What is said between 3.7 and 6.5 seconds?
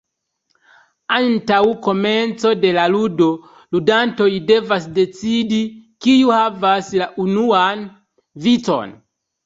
ludantoj devas decidi, kiu